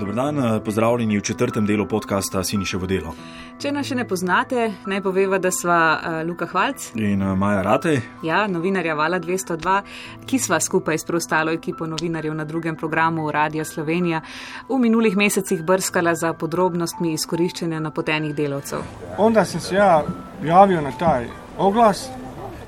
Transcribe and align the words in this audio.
Dobro 0.00 0.14
dan, 0.14 0.38
eh, 0.38 0.60
pozdravljeni 0.64 1.18
v 1.18 1.22
četrtem 1.22 1.66
delu 1.66 1.86
podcasta 1.86 2.44
Siniše 2.44 2.76
vodelo. 2.76 3.14
Če 3.58 3.72
nas 3.72 3.86
še 3.86 3.94
ne 3.94 4.04
poznate, 4.08 4.72
naj 4.86 5.00
poveva, 5.00 5.38
da 5.38 5.48
sva 5.50 5.78
uh, 5.96 6.16
Luka 6.28 6.44
Hvalc 6.46 6.90
in 6.94 7.22
uh, 7.22 7.32
Maja 7.38 7.62
Ratej. 7.62 8.00
Ja, 8.22 8.42
novinarja 8.46 8.94
Vala 8.94 9.20
202, 9.20 9.78
ki 10.26 10.38
sva 10.38 10.60
skupaj 10.60 10.98
s 10.98 11.08
preostalo 11.08 11.52
ekipo 11.52 11.88
novinarjev 11.88 12.34
na 12.34 12.44
drugem 12.44 12.76
programu 12.76 13.30
Radio 13.32 13.64
Slovenija 13.64 14.20
v 14.68 14.78
minulih 14.78 15.16
mesecih 15.16 15.64
brskala 15.64 16.14
za 16.14 16.34
podrobnostmi 16.36 17.14
izkoriščanja 17.16 17.80
napotenih 17.80 18.36
delavcev. 18.36 18.84
Onda 19.18 19.44
sem 19.44 19.60
se 19.60 19.74
ja 19.74 20.04
javil 20.44 20.82
na 20.82 20.92
taj 20.92 21.28
oglas. 21.58 22.08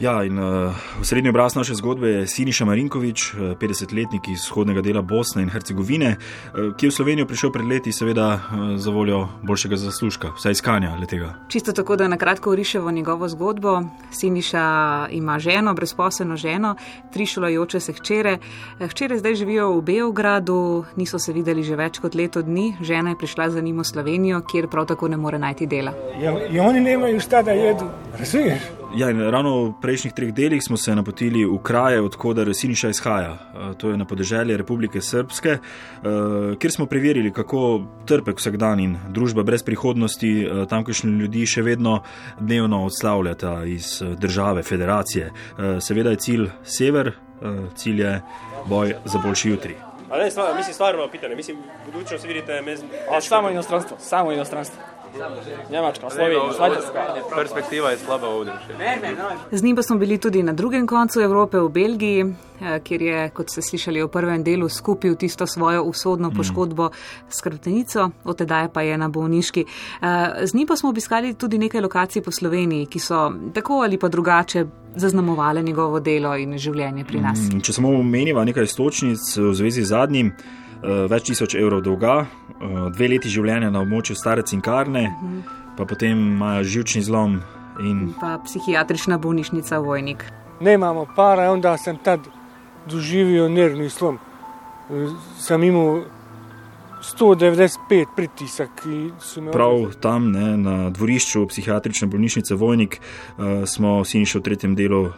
Ja, 0.00 0.24
in 0.24 0.38
uh, 0.38 0.74
srednji 1.02 1.30
obraz 1.30 1.54
naše 1.54 1.74
zgodbe 1.74 2.08
je 2.08 2.26
Siniša 2.26 2.64
Marinkovič, 2.64 3.34
50-letnik 3.34 4.28
iz 4.28 4.44
vzhodnega 4.46 4.80
dela 4.80 5.02
Bosne 5.02 5.42
in 5.42 5.50
Hercegovine, 5.50 6.12
uh, 6.14 6.76
ki 6.76 6.86
je 6.86 6.90
v 6.90 6.94
Slovenijo 6.94 7.26
prišel 7.26 7.50
pred 7.50 7.66
leti, 7.66 7.92
seveda 7.92 8.28
uh, 8.34 8.40
za 8.78 8.94
voljo 8.94 9.26
boljšega 9.42 9.76
zaslužka, 9.76 10.30
vsaj 10.38 10.54
iskanja 10.54 10.94
letega. 11.00 11.34
Čisto 11.48 11.74
tako, 11.74 11.96
da 11.96 12.08
na 12.08 12.16
kratko 12.16 12.50
uriševo 12.54 12.90
njegovo 12.90 13.28
zgodbo. 13.28 13.82
Siniša 14.10 15.08
ima 15.10 15.38
ženo, 15.38 15.74
brezposelno 15.74 16.36
ženo, 16.36 16.76
tri 17.12 17.26
šolajoče 17.26 17.80
se 17.80 17.92
hčere. 17.92 18.38
Hčere 18.78 19.18
zdaj 19.18 19.34
živijo 19.34 19.72
v 19.72 19.82
Beogradu, 19.82 20.84
niso 20.96 21.18
se 21.18 21.32
videli 21.32 21.62
že 21.62 21.76
več 21.76 21.98
kot 21.98 22.14
leto 22.14 22.42
dni, 22.42 22.76
žena 22.80 23.10
je 23.10 23.18
prišla 23.18 23.50
za 23.50 23.60
njim 23.60 23.82
v 23.82 23.84
Slovenijo, 23.84 24.44
kjer 24.46 24.70
prav 24.70 24.86
tako 24.86 25.08
ne 25.08 25.16
more 25.16 25.38
najti 25.38 25.66
dela. 25.66 25.92
Ja, 26.22 26.38
in 26.46 26.60
oni 26.60 26.80
nemajo 26.80 27.20
šta 27.20 27.42
da 27.42 27.50
jedu, 27.50 27.90
razumiješ? 28.18 28.77
Ja, 28.96 29.12
ravno 29.12 29.50
v 29.64 29.72
prejšnjih 29.82 30.14
treh 30.16 30.30
delih 30.32 30.62
smo 30.64 30.76
se 30.76 30.94
napotili 30.96 31.44
v 31.44 31.58
kraje, 31.62 32.00
odkuder 32.00 32.48
Siniša 32.54 32.88
izhaja. 32.88 33.32
Eh, 33.32 33.74
to 33.76 33.90
je 33.90 33.96
na 33.96 34.04
podeželje 34.04 34.56
Republike 34.56 35.00
Srpske, 35.00 35.50
eh, 35.50 35.60
kjer 36.58 36.72
smo 36.72 36.86
preverili, 36.86 37.32
kako 37.32 37.84
trpek 38.06 38.40
vsak 38.40 38.56
dan 38.56 38.80
in 38.80 38.96
družba 39.08 39.42
brez 39.42 39.62
prihodnosti 39.62 40.30
eh, 40.42 40.66
tamkajšnji 40.66 41.10
ljudi 41.10 41.46
še 41.46 41.62
vedno 41.62 42.00
dnevno 42.40 42.84
odslavljata 42.84 43.64
iz 43.64 44.02
države, 44.18 44.62
federacije. 44.62 45.32
Seveda 45.80 46.10
je 46.10 46.16
cilj 46.16 46.48
sever, 46.64 47.12
cilj 47.76 48.00
je 48.00 48.22
boj 48.66 48.94
za 49.04 49.18
boljši 49.18 49.50
jutri. 49.50 49.74
Ne, 50.10 50.30
stvar, 50.30 50.56
mislim, 50.56 50.74
stvarno 50.74 51.08
pitanje, 51.12 51.36
mislim, 51.36 51.56
budućnost 51.86 52.24
vidite, 52.24 52.62
me, 52.62 52.76
samo 53.20 53.50
inostranstvo, 53.50 53.96
samo 54.00 54.32
inostranstvo. 54.32 54.97
Njemačka, 55.70 56.10
Slovenija, 56.10 56.40
Švajcarska. 56.56 57.00
Perspektiva 57.36 57.90
je 57.90 57.98
slaba 57.98 58.28
ovdje. 58.28 58.52
Z 59.50 59.62
njim 59.62 59.76
pa 59.76 59.82
smo 59.82 59.96
bili 59.96 60.18
tudi 60.18 60.42
na 60.42 60.52
drugem 60.52 60.86
koncu 60.86 61.20
Evrope, 61.20 61.58
v 61.58 61.68
Belgiji, 61.68 62.24
eh, 62.24 62.80
kjer 62.84 63.02
je, 63.02 63.30
kot 63.30 63.50
ste 63.50 63.62
slišali 63.62 64.02
v 64.02 64.08
prvem 64.08 64.44
delu, 64.44 64.68
skupil 64.68 65.14
tisto 65.14 65.46
svojo 65.46 65.82
usodno 65.82 66.30
poškodbo 66.30 66.90
s 67.30 67.40
krvtenico, 67.40 68.10
od 68.24 68.36
tedaj 68.36 68.68
pa 68.72 68.82
je 68.82 68.98
na 68.98 69.08
bolniški. 69.08 69.64
Eh, 70.02 70.46
z 70.46 70.54
njim 70.54 70.66
pa 70.66 70.76
smo 70.76 70.88
obiskali 70.88 71.34
tudi 71.34 71.58
nekaj 71.58 71.80
lokacij 71.80 72.22
po 72.22 72.30
Sloveniji, 72.30 72.86
ki 72.86 72.98
so 72.98 73.32
tako 73.54 73.82
ali 73.82 73.98
pa 73.98 74.08
drugače 74.08 74.64
zaznamovali 74.96 75.62
njegovo 75.62 76.00
delo 76.00 76.36
in 76.36 76.58
življenje 76.58 77.04
pri 77.04 77.20
nas. 77.20 77.38
Mm, 77.38 77.60
če 77.60 77.72
samo 77.72 77.88
omeniva 77.88 78.44
nekaj 78.44 78.66
stočnic 78.66 79.36
v 79.36 79.54
zvezi 79.54 79.82
z 79.82 79.88
zadnjim. 79.88 80.32
Eh, 80.78 81.06
več 81.10 81.26
tisoč 81.26 81.56
evrov 81.58 81.82
dolga, 81.82 82.20
eh, 82.22 82.90
dve 82.94 83.08
leti 83.10 83.28
življenja 83.28 83.70
na 83.70 83.80
območju 83.82 84.14
stare 84.14 84.42
cinkarne, 84.42 85.08
uh 85.10 85.22
-huh. 85.22 85.42
pa 85.76 85.84
potem 85.84 86.18
imajo 86.18 86.64
žilčni 86.64 87.02
zlom. 87.02 87.40
In... 87.80 88.14
Pa 88.20 88.38
psihiatrična 88.44 89.18
bolnišnica 89.18 89.78
Vojnik. 89.78 90.24
Ne 90.60 90.74
imamo 90.74 91.06
para, 91.16 91.50
onda 91.52 91.76
sem 91.76 91.96
tad 91.96 92.20
doživel 92.86 93.48
nervni 93.52 93.90
slom. 93.90 94.18
Eh, 94.90 95.08
sem 95.38 95.62
imel 95.62 96.04
195 97.02 98.06
pritisk. 98.16 98.62
Prav 99.52 99.92
tam, 100.00 100.30
ne, 100.32 100.56
na 100.56 100.90
dvorišču 100.90 101.46
psihiatrične 101.46 102.08
bolnišnice 102.08 102.54
Vojnik, 102.54 103.00
uh, 103.00 103.44
smo 103.66 104.04
Siniša 104.04 104.38
v 104.38 104.42
tretjem 104.42 104.74
delu 104.74 105.02
uh, 105.02 105.12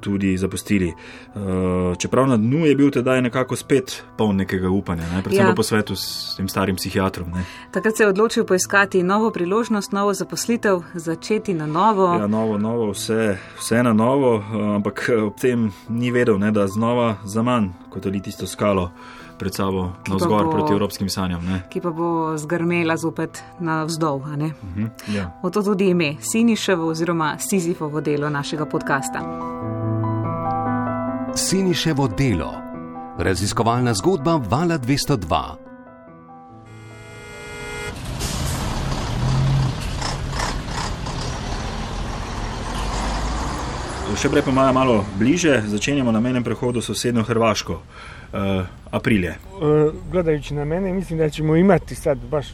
tudi 0.00 0.36
zapustili. 0.38 0.92
Uh, 1.34 1.96
čeprav 1.98 2.26
na 2.28 2.36
dnu 2.36 2.66
je 2.66 2.74
bil 2.76 2.90
tedaj 2.90 3.22
nekako 3.22 3.56
spet 3.56 4.02
poln 4.18 4.36
nekega 4.36 4.70
upanja, 4.70 5.02
ne, 5.12 5.22
predvsem 5.22 5.46
ja. 5.46 5.54
po 5.54 5.62
svetu 5.62 5.96
s 5.96 6.36
tem 6.36 6.48
starim 6.48 6.76
psihiatrom. 6.76 7.30
Ne. 7.34 7.44
Takrat 7.72 7.96
se 7.96 8.02
je 8.02 8.08
odločil 8.08 8.44
poiskati 8.44 9.02
novo 9.02 9.30
priložnost, 9.30 9.92
novo 9.92 10.14
zaposlitev, 10.14 10.82
začeti 10.94 11.54
na 11.54 11.66
novo. 11.66 12.14
Ja, 12.14 12.26
novo, 12.26 12.58
novo, 12.58 12.90
vse, 12.90 13.38
vse 13.58 13.82
na 13.82 13.92
novo, 13.92 14.44
ampak 14.76 15.10
ob 15.26 15.40
tem 15.40 15.72
ni 15.88 16.10
vedel, 16.10 16.38
ne, 16.38 16.52
da 16.52 16.66
znova 16.66 17.16
za 17.24 17.42
manj 17.42 17.68
kot 17.90 18.06
ali 18.06 18.22
tisto 18.22 18.46
skalo 18.46 18.90
pred 19.38 19.54
sabo 19.54 19.92
na 20.08 20.16
vzgor 20.16 20.50
proti 20.50 20.72
evropskim 20.72 21.08
sanjam. 21.08 21.44
Ne? 21.44 21.62
Ki 21.70 21.80
pa 21.80 21.90
bo 21.90 22.36
zgrmela 22.38 22.96
zopet 22.96 23.42
na 23.60 23.84
vzdolj. 23.84 24.14
Uh 24.14 24.26
-huh, 24.26 24.88
ja. 25.14 25.40
Oto 25.42 25.62
tudi 25.62 25.88
ime, 25.88 26.16
Siniševo 26.20 26.86
oziroma 26.86 27.38
Sizifovo 27.38 28.00
delo 28.00 28.30
našega 28.30 28.66
podcasta. 28.66 29.20
Siniševo 31.34 32.08
delo, 32.08 32.52
raziskovalna 33.18 33.94
zgodba 33.94 34.40
Vala 34.50 34.78
202. 34.78 35.54
Še 44.14 44.28
prej 44.30 44.42
pa 44.42 44.52
malo 44.72 45.04
bliže, 45.18 45.62
začenjamo 45.66 46.12
na 46.12 46.20
menem 46.20 46.44
prehodu 46.44 46.80
sosednjo 46.80 47.22
Hrvaško 47.22 47.72
uh, 47.72 47.80
aprilje. 48.90 49.34
Uh, 49.54 49.94
gledajući 50.10 50.54
na 50.54 50.64
mene, 50.64 50.92
mislim 50.92 51.18
da 51.18 51.30
ćemo 51.30 51.56
imati 51.56 51.94
sad 51.94 52.18
baš 52.18 52.46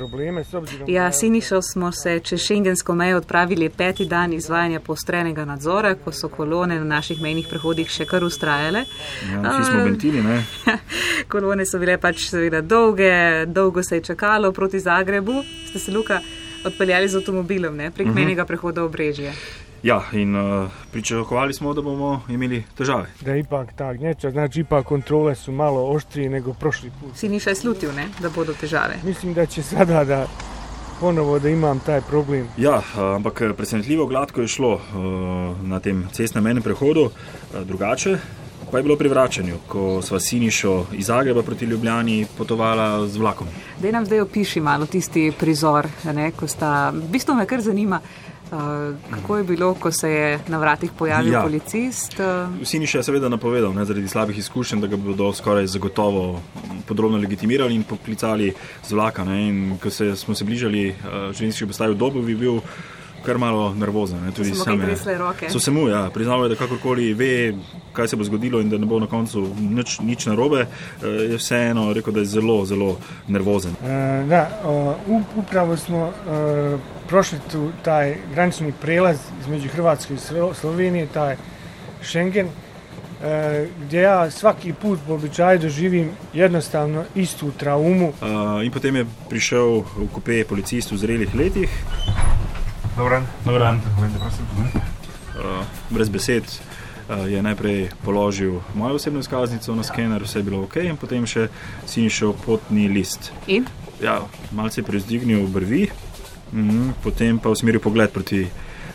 probleme. 0.00 0.44
Ja, 0.86 1.12
Sinišo 1.12 1.62
smo 1.62 1.92
se 1.92 2.20
čez 2.20 2.40
šengensko 2.40 2.94
mejo 2.94 3.16
odpravili 3.16 3.68
peti 3.68 4.06
dan 4.06 4.32
izvajanja 4.32 4.80
postrenega 4.80 5.44
nadzora, 5.44 5.94
ko 5.94 6.12
so 6.12 6.28
kolone 6.28 6.78
na 6.78 6.84
naših 6.84 7.20
mejnih 7.22 7.46
prehodih 7.50 7.88
še 7.88 8.06
kar 8.08 8.24
ustrajale. 8.24 8.84
Ja, 9.32 9.42
vsi 9.42 9.70
smo 9.70 9.84
bentili, 9.84 10.22
ne? 10.22 10.42
kolone 11.32 11.66
so 11.66 11.78
bile 11.78 11.98
pač 12.00 12.28
seveda 12.30 12.60
dolge, 12.60 13.12
dolgo 13.46 13.82
se 13.82 14.00
je 14.00 14.06
čakalo 14.12 14.52
proti 14.52 14.80
Zagrebu. 14.80 15.42
Ste 15.68 15.78
se, 15.78 15.92
Luka, 15.92 16.20
odpeljali 16.64 17.08
z 17.08 17.20
avtomobilom, 17.20 17.76
ne, 17.76 17.90
prek 17.90 18.06
uh 18.06 18.12
mhm. 18.12 18.18
-huh. 18.18 18.24
menjega 18.24 18.44
prehoda 18.44 18.82
v 18.82 18.88
Brežje. 18.88 19.34
Ja, 19.82 20.02
in 20.12 20.36
uh, 20.36 20.70
pričakovali 20.92 21.54
smo, 21.54 21.74
da 21.74 21.82
bomo 21.82 22.22
imeli 22.28 22.64
težave. 22.76 23.06
Da, 23.20 23.36
ipak 23.36 23.72
tak, 23.76 24.00
neče, 24.00 24.30
znači, 24.30 24.60
ipak 24.60 24.86
kontrole 24.86 25.34
su 25.34 25.52
malo 25.52 25.84
oštrije 25.90 26.30
nego 26.30 26.52
prošli 26.52 26.90
put. 27.00 27.16
Si 27.16 27.28
ni 27.28 27.40
še 27.40 27.54
slutil, 27.54 27.94
ne, 27.96 28.08
da 28.20 28.28
bodo 28.30 28.52
težave? 28.52 29.00
Mislim, 29.04 29.34
da 29.34 29.46
će 29.46 29.62
sada 29.62 30.04
da 30.04 30.26
ponovo 31.00 31.38
da 31.38 31.48
imam 31.48 31.80
taj 31.80 32.00
problem. 32.00 32.48
Ja, 32.56 32.76
uh, 32.76 33.00
ampak 33.16 33.42
presenetljivo 33.56 34.06
gladko 34.06 34.40
je 34.40 34.48
šlo 34.48 34.74
uh, 34.74 34.82
na 35.62 35.80
tem 35.80 36.04
cestnem 36.12 36.44
menem 36.44 36.62
prehodu, 36.62 37.08
uh, 37.08 37.64
drugače. 37.64 38.18
Pa 38.70 38.78
je 38.78 38.82
bilo 38.82 38.94
pri 38.96 39.08
vračanju, 39.08 39.56
ko 39.66 40.02
sva 40.02 40.20
Sinišo 40.20 40.86
iz 40.92 41.06
Zagreba 41.06 41.42
proti 41.42 41.64
Ljubljani 41.64 42.26
potovala 42.38 43.06
z 43.06 43.18
vlakom. 43.18 43.48
Da 43.82 43.90
nam 43.90 44.06
zdaj 44.06 44.20
opiši 44.20 44.60
malo 44.60 44.86
tisti 44.86 45.32
prizor, 45.38 45.88
ne, 46.04 46.30
ko 46.30 46.46
sta, 46.46 46.90
v 46.94 47.08
bistvu 47.10 47.34
me 47.34 47.46
kar 47.50 47.60
zanima, 47.60 47.98
kako 49.10 49.36
je 49.36 49.44
bilo, 49.44 49.74
ko 49.74 49.92
se 49.92 50.10
je 50.10 50.38
na 50.48 50.58
vratih 50.58 50.90
pojavil 50.98 51.32
ja. 51.32 51.42
policist? 51.42 52.20
Vsi 52.62 52.78
ni 52.78 52.86
še 52.90 53.02
seveda 53.06 53.30
napovedal, 53.30 53.74
ne, 53.74 53.84
zaradi 53.86 54.08
slabih 54.10 54.38
izkušenj, 54.38 54.82
da 54.82 54.90
ga 54.90 54.98
bodo 54.98 55.30
skoraj 55.32 55.68
zagotovo 55.70 56.40
podrobno 56.88 57.18
legitimirali 57.18 57.74
in 57.74 57.84
poklicali 57.86 58.52
z 58.86 58.92
vlaka. 58.92 59.24
Ne, 59.24 59.40
in 59.48 59.60
ko 59.82 59.90
se, 59.90 60.16
smo 60.16 60.34
se 60.34 60.44
bližali 60.44 60.88
uh, 60.90 61.30
železniški 61.30 61.70
postaji 61.70 61.94
v 61.94 62.00
dobu, 62.00 62.22
bi 62.26 62.34
bil 62.34 62.58
kar 63.26 63.38
malo 63.38 63.74
nervozen. 63.74 64.24
Ne, 64.24 64.32
tudi 64.32 64.54
sam 64.54 64.80
je. 64.80 64.96
So 65.48 65.60
se 65.60 65.70
mu, 65.70 65.88
ja, 65.88 66.10
priznal 66.14 66.42
je, 66.42 66.48
da 66.48 66.54
kakorkoli 66.54 67.14
ve, 67.14 67.54
kaj 67.92 68.08
se 68.08 68.16
bo 68.16 68.24
zgodilo 68.24 68.60
in 68.60 68.70
da 68.70 68.78
ne 68.78 68.86
bo 68.86 69.00
na 69.00 69.06
koncu 69.06 69.46
nič, 69.60 69.98
nič 70.00 70.26
narobe, 70.26 70.62
uh, 70.62 71.04
je 71.30 71.36
vseeno 71.36 71.92
rekel, 71.92 72.12
da 72.12 72.20
je 72.20 72.26
zelo, 72.26 72.64
zelo 72.64 72.96
nervozen. 73.28 73.76
Uh, 73.82 74.28
da, 74.28 74.48
uh, 75.08 75.20
upravo 75.36 75.76
smo. 75.76 76.08
Uh, 76.08 76.80
prošli 77.10 77.38
tu 77.52 77.70
taj 77.82 78.16
granični 78.34 78.72
prelaz 78.80 79.18
između 79.40 79.68
Hrvatske 79.68 80.14
i 80.14 80.18
Slovenije, 80.54 81.06
taj 81.06 81.36
Schengen, 82.02 82.46
e, 82.46 83.66
gdje 83.82 84.00
ja 84.00 84.30
svaki 84.30 84.72
put 84.72 84.98
po 85.06 85.14
običaju 85.14 85.58
doživim 85.58 86.10
jednostavno 86.34 87.04
istu 87.14 87.50
traumu. 87.50 88.08
Uh, 88.08 88.64
in 88.64 88.70
potem 88.72 88.96
je 88.96 89.06
prišel 89.28 89.82
v 89.82 90.08
kupe 90.14 90.44
policist 90.44 90.92
v 90.92 90.96
zrelih 90.96 91.34
letih. 91.34 91.70
Dobran. 93.00 93.26
Dobran. 93.44 93.76
Uh, 93.76 95.64
brez 95.90 96.08
besed 96.08 96.44
uh, 96.44 97.32
je 97.32 97.42
najprej 97.42 97.88
položil 98.04 98.60
mojo 98.74 98.94
osebno 98.94 99.20
izkaznico 99.20 99.74
na 99.74 99.82
skener, 99.82 100.22
vse 100.22 100.38
je 100.38 100.42
bilo 100.42 100.60
ok, 100.62 100.76
in 100.84 100.98
potem 101.00 101.24
še 101.26 101.46
si 101.88 102.04
šel 102.12 102.34
potni 102.44 102.90
list. 102.92 103.30
In? 103.48 103.64
Ja, 104.04 104.18
malce 104.52 104.82
je 104.82 104.84
prezdignil 104.84 105.46
brvi. 105.48 105.86
Mm, 106.52 106.92
potem 107.00 107.38
pa 107.40 107.48
usmeril 107.48 107.80
pogled 107.80 108.12
proti 108.12 108.42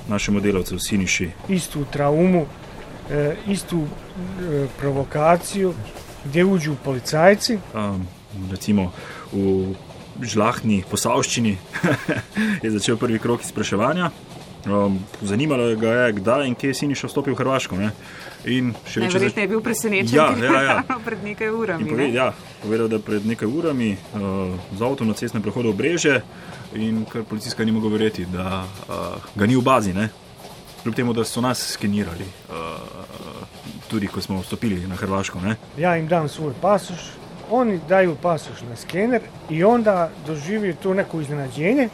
našemu 0.08 0.40
delavcu, 0.40 0.78
Siniši. 0.80 1.32
Istu 1.50 1.88
traumu, 1.90 2.46
e, 3.10 3.36
istu 3.48 3.88
e, 3.88 4.68
provokacijo, 4.78 5.74
gdje 6.26 6.46
uđu 6.46 6.76
policajci. 6.84 7.58
Um, 7.74 8.06
recimo 8.52 8.92
v 9.34 9.74
žlahni 10.22 10.84
posavščini 10.90 11.58
je 12.64 12.72
začel 12.78 12.98
prvi 12.98 13.20
krok 13.20 13.44
izpraševanja. 13.44 14.12
Um, 14.66 15.00
zanimalo 15.22 15.76
ga 15.76 15.92
je, 15.92 16.14
kdaj 16.14 16.48
in 16.48 16.56
kje 16.56 16.74
si 16.74 16.88
ni 16.88 16.96
šel 16.98 17.10
vstopiti 17.10 17.36
v 17.36 17.38
Hrvaško. 17.38 17.78
Ne? 17.78 17.92
In 18.50 18.72
še 18.90 19.04
več. 19.04 19.14
Verjetno 19.14 19.44
je 19.44 19.50
bil 19.52 19.62
presenečen, 19.62 20.18
ja, 20.18 20.26
ja, 20.42 20.62
ja. 20.66 20.76
pred 21.08 21.22
nekaj 21.22 21.52
urami. 21.54 21.86
Pove, 21.90 22.08
ja, 22.14 22.32
povedal, 22.64 22.90
da 22.90 22.98
je 22.98 23.06
pred 23.06 23.28
nekaj 23.30 23.50
urami 23.50 23.92
uh, 23.94 24.56
z 24.74 24.86
avtom 24.86 25.10
na 25.10 25.18
cestnem 25.18 25.46
prehodu 25.46 25.70
v 25.70 25.78
Breže 25.78 26.16
in 26.74 27.04
kar 27.10 27.28
policijska 27.30 27.66
ni 27.66 27.76
mogla 27.76 27.94
verjeti, 27.94 28.26
da 28.26 28.64
uh, 28.66 29.28
ga 29.38 29.46
ni 29.46 29.58
v 29.58 29.62
bazi. 29.66 29.94
Ne? 29.94 30.10
Kljub 30.82 30.98
temu, 30.98 31.14
da 31.18 31.26
so 31.26 31.46
nas 31.46 31.62
skenirali, 31.78 32.26
uh, 32.50 33.46
tudi 33.90 34.10
ko 34.10 34.22
smo 34.22 34.42
vstopili 34.42 34.82
na 34.90 34.98
Hrvaško. 34.98 35.42
Ne? 35.46 35.60
Ja, 35.78 35.94
jim 35.98 36.10
dam 36.10 36.30
svoj 36.30 36.58
pasoš, 36.62 37.06
oni 37.52 37.80
daju 37.90 38.16
pasoš 38.22 38.62
na 38.70 38.76
skener 38.76 39.22
in 39.50 39.66
onda 39.66 40.10
doživijo 40.28 40.76
to 40.84 40.94
neko 40.94 41.22
iznenađenje. 41.22 41.90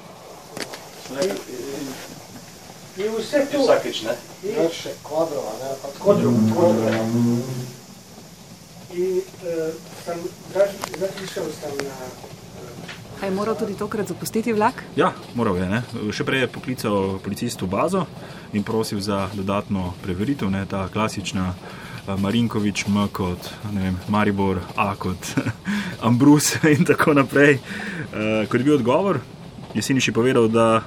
I 2.97 3.09
u 3.09 3.21
sve 3.23 3.45
tu... 3.51 3.61
Vsakič, 3.61 4.01
ne? 4.01 4.11
Više 4.43 4.89
kvadrova, 5.03 5.51
ne? 5.63 5.69
Pa 5.81 6.03
kvadrova, 6.03 6.37
kvadrova. 6.55 6.91
I 8.93 9.21
e, 9.45 9.71
sam, 10.05 10.17
razmišljal 10.99 11.45
sam 11.61 11.71
na... 11.77 11.93
A 13.21 13.25
je 13.25 13.31
moral 13.31 13.55
tudi 13.55 13.73
tokrat 13.77 14.07
zapustiti 14.07 14.53
vlak? 14.53 14.83
Ja, 14.95 15.13
moral 15.35 15.57
je. 15.57 15.69
Ne? 15.69 15.83
Še 16.11 16.25
prej 16.25 16.41
je 16.41 16.47
poklical 16.49 17.19
policist 17.21 17.61
v 17.61 17.67
bazo 17.69 18.05
in 18.53 18.63
prosil 18.65 18.99
za 18.99 19.27
dodatno 19.33 19.93
preveritev. 20.01 20.49
Ne? 20.49 20.65
Ta 20.65 20.87
klasična 20.89 21.53
Marinkovič, 22.07 22.85
M 22.87 23.07
kot 23.11 23.49
vem, 23.73 23.97
Maribor, 24.07 24.59
A 24.75 24.95
kot 24.95 25.17
Ambrus 26.07 26.55
in 26.63 26.85
tako 26.85 27.13
naprej. 27.13 27.53
Uh, 27.53 28.47
kot 28.49 28.59
je 28.59 28.63
bil 28.63 28.75
odgovor, 28.75 29.19
je 29.73 29.81
Siniši 29.81 30.11
povedal, 30.11 30.47
da 30.47 30.81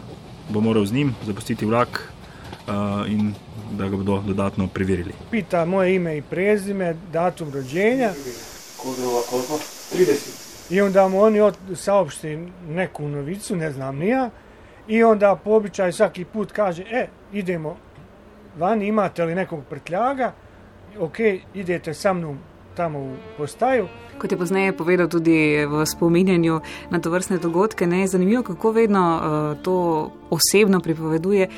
bo 0.49 0.61
moral 0.61 0.87
z 0.87 0.93
njim 0.93 1.15
zapustiti 1.27 1.67
vlak 1.67 2.13
uh, 2.67 3.11
in 3.11 3.35
da 3.73 3.89
ga 3.89 3.97
bodo 3.97 4.23
dodatno 4.27 4.69
preverili. 4.69 5.13
Pita 5.31 5.65
moje 5.65 5.95
ime 5.95 6.17
in 6.17 6.23
prezime, 6.31 6.97
datum 7.13 7.53
rođenja. 7.53 8.11
Koliko? 8.77 9.59
30. 9.95 10.45
I 10.71 10.81
onda 10.81 11.09
mu 11.09 11.21
oni 11.21 11.41
saopšti 11.75 12.39
neku 12.69 13.09
novicu, 13.09 13.57
ne 13.57 13.73
znam 13.73 13.97
nija. 13.97 14.31
I 14.89 15.03
onda 15.03 15.37
po 15.45 15.51
običaju 15.51 15.93
svaki 15.93 16.25
put 16.25 16.53
kaže, 16.53 16.83
e, 16.91 17.07
idemo 17.33 17.77
vani, 18.59 18.87
imate 18.87 19.25
li 19.25 19.35
nekog 19.35 19.65
prtljaga? 19.71 20.33
Ok, 20.99 21.19
idete 21.55 21.95
sa 21.95 22.13
mnom 22.13 22.39
tamo 22.75 22.99
v 22.99 23.17
postaju. 23.37 23.89
Kot 24.19 24.33
je 24.33 24.39
pozneje 24.39 24.73
povedal 24.77 25.09
tudi 25.09 25.67
v 25.67 25.87
spominjanju 25.87 26.61
na 26.91 26.99
to 26.99 27.11
vrstne 27.11 27.39
dogodke, 27.39 27.87
ne, 27.87 28.01
je 28.01 28.15
zanimivo, 28.15 28.43
kako 28.43 28.73
vedno 28.73 29.03
uh, 29.03 29.63
to 29.63 30.11
osebno 30.31 30.81
pripoveduje. 30.81 31.49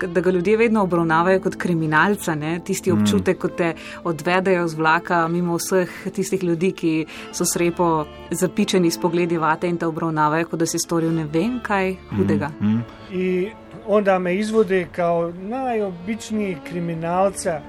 Da 0.00 0.20
ga 0.20 0.30
ljudje 0.30 0.56
vedno 0.56 0.82
obravnavajo 0.82 1.40
kot 1.40 1.56
kriminalca, 1.56 2.34
ne? 2.34 2.60
tisti 2.64 2.92
mm. 2.92 3.02
občutek, 3.02 3.38
ko 3.38 3.48
te 3.48 3.74
odvedajo 4.04 4.68
z 4.68 4.74
vlaka, 4.74 5.28
mimo 5.28 5.56
vseh 5.56 5.90
tistih 6.16 6.42
ljudi, 6.42 6.72
ki 6.72 6.92
so 7.32 7.44
srepo 7.44 8.04
zapičeni 8.30 8.90
s 8.90 9.00
pogledi 9.00 9.38
vate 9.38 9.68
in 9.68 9.76
te 9.78 9.86
obravnavajo, 9.86 10.48
kot 10.50 10.60
da 10.60 10.66
si 10.66 10.80
storil 10.80 11.12
ne 11.12 11.24
vem 11.24 11.60
kaj 11.62 11.94
hudega. 12.16 12.50
Mm. 12.60 12.66
Mm. 12.66 12.82
In 13.12 13.50
onda 13.86 14.18
me 14.18 14.36
izvode 14.36 14.86
kot 14.96 15.34
najobičniji 15.36 16.56
kriminalca, 16.64 17.60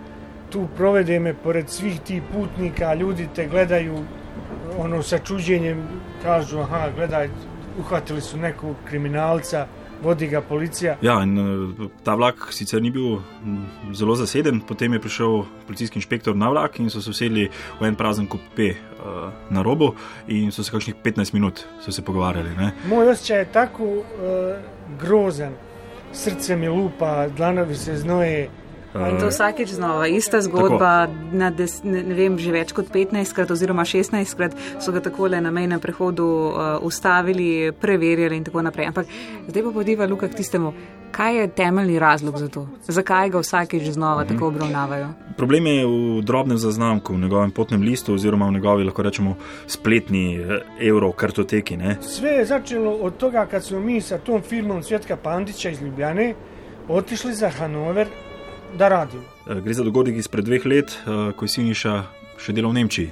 tu 0.55 0.67
provede 0.77 1.19
me 1.19 1.33
pored 1.33 1.69
svih 1.69 1.99
tih 1.99 2.21
putnika, 2.33 2.93
ljudi 2.93 3.27
te 3.35 3.47
gledaju 3.47 3.97
ono 4.77 5.01
sa 5.03 5.17
čuđenjem, 5.19 5.83
kažu 6.23 6.59
aha, 6.59 6.89
gledaj, 6.95 7.29
uhvatili 7.79 8.21
su 8.21 8.37
nekog 8.37 8.75
kriminalca, 8.87 9.67
vodi 10.03 10.27
ga 10.27 10.41
policija. 10.41 10.95
Ja, 11.01 11.19
in 11.23 11.35
ta 12.03 12.15
vlak 12.15 12.47
sicer 12.51 12.81
ni 12.81 12.91
bil 12.91 13.17
zelo 13.93 14.15
zaseden, 14.15 14.61
potem 14.67 14.93
je 14.93 15.01
prišel 15.01 15.43
policijski 15.67 15.99
inšpektor 15.99 16.35
na 16.35 16.49
vlak 16.49 16.79
in 16.79 16.89
so 16.89 17.01
se 17.01 17.09
usedli 17.09 17.49
v 17.79 17.87
en 17.87 17.95
prazen 17.95 18.27
kupe 18.27 18.71
uh, 18.71 19.31
na 19.49 19.61
robu 19.61 19.91
in 20.27 20.51
so 20.51 20.63
se 20.63 20.71
kakšnih 20.71 20.95
15 21.03 21.33
minut 21.33 21.65
se 21.89 22.01
pogovarjali. 22.01 22.55
Ne? 22.55 22.71
Moj 22.87 23.09
osjećaj 23.09 23.39
je 23.39 23.51
tako 23.51 23.83
uh, 23.83 24.05
grozen, 25.01 25.51
srce 26.13 26.55
mi 26.55 26.67
lupa, 26.67 27.27
dlanovi 27.27 27.75
se 27.75 27.97
znoje. 27.97 28.49
In 28.95 29.17
to 29.19 29.27
vsakeč 29.27 29.69
znova, 29.75 30.07
ista 30.07 30.39
zgodba, 30.41 31.07
des, 31.57 31.81
ne, 31.83 32.03
ne 32.03 32.15
vem, 32.15 32.37
že 32.39 32.51
več 32.55 32.71
kot 32.75 32.87
15krat 32.93 33.51
oziroma 33.51 33.83
16krat 33.83 34.55
so 34.79 34.93
ga 34.95 35.01
takole 35.03 35.41
na 35.43 35.51
mejnem 35.51 35.81
prehodu 35.83 36.25
uh, 36.25 36.59
ustavili, 36.85 37.73
preverjali 37.75 38.39
in 38.39 38.45
tako 38.47 38.63
naprej. 38.63 38.87
Ampak 38.93 39.11
zdaj 39.49 39.65
pa 39.67 39.73
podiva 39.75 40.07
Luka 40.07 40.29
k 40.31 40.39
tistemu, 40.39 40.71
kaj 41.11 41.39
je 41.41 41.47
temeljni 41.47 41.99
razlog 41.99 42.37
za 42.39 42.47
to? 42.47 42.67
Zakaj 42.87 43.29
ga 43.29 43.41
vsakeč 43.43 43.89
znova 43.91 44.23
mhm. 44.23 44.33
tako 44.33 44.47
obravnavajo? 44.47 45.09
Problem 45.37 45.67
je 45.67 45.85
v 45.85 46.21
drobnem 46.23 46.57
zaznamku, 46.57 47.13
v 47.13 47.25
njegovem 47.27 47.51
potnem 47.51 47.81
listu 47.83 48.13
oziroma 48.15 48.47
v 48.47 48.55
njegovi, 48.59 48.87
lahko 48.87 49.03
rečemo, 49.03 49.35
spletni 49.67 50.39
eh, 50.39 50.61
evro 50.87 51.11
kartoteki. 51.11 51.77
Ne? 51.77 51.97
Sve 52.01 52.39
je 52.39 52.45
začelo 52.45 52.91
od 52.91 53.17
toga, 53.17 53.45
kad 53.45 53.63
smo 53.63 53.79
mi 53.79 53.99
sa 54.01 54.17
tom 54.17 54.41
filmom 54.41 54.83
Cvetka 54.83 55.17
Pandića 55.17 55.69
iz 55.69 55.81
Ljubljane 55.81 56.33
otišli 56.87 57.33
za 57.33 57.49
Hanover 57.49 58.07
da 58.77 58.87
radim. 58.87 59.21
Eh, 59.47 59.61
gre 59.61 59.73
za 59.73 59.83
dogodek 59.83 60.15
izpred 60.15 60.45
dveh 60.45 60.65
let, 60.65 60.91
eh, 60.91 61.31
ko 61.31 61.45
je 61.45 61.49
Siniša 61.49 62.03
še 62.37 62.53
delal 62.53 62.71
v 62.71 62.73
Nemčiji. 62.73 63.11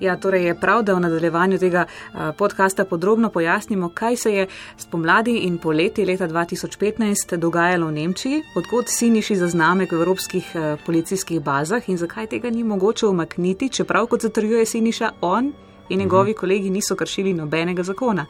Ja, 0.00 0.16
torej 0.16 0.44
je 0.46 0.54
prav, 0.54 0.82
da 0.82 0.94
v 0.94 1.00
nadaljevanju 1.00 1.58
tega 1.58 1.86
eh, 1.86 2.32
podcasta 2.38 2.84
podrobno 2.84 3.30
pojasnimo, 3.30 3.88
kaj 3.88 4.16
se 4.16 4.32
je 4.34 4.46
spomladi 4.76 5.38
in 5.46 5.58
poleti 5.58 6.04
leta 6.04 6.28
2015 6.28 7.36
dogajalo 7.36 7.86
v 7.86 7.92
Nemčiji, 7.92 8.42
odkot 8.56 8.88
Siniši 8.88 9.36
zaznamek 9.36 9.92
v 9.92 9.94
evropskih 9.94 10.52
policijskih 10.86 11.40
bazah 11.40 11.88
in 11.88 11.96
zakaj 11.96 12.26
tega 12.26 12.50
ni 12.50 12.64
mogoče 12.64 13.06
umakniti, 13.06 13.68
čeprav, 13.68 14.06
kot 14.06 14.22
zatrjuje 14.22 14.66
Siniša, 14.66 15.10
on 15.20 15.52
in 15.88 15.98
njegovi 15.98 16.30
mhm. 16.30 16.38
kolegi 16.38 16.70
niso 16.70 16.96
kršili 16.96 17.34
nobenega 17.34 17.82
zakona. 17.82 18.26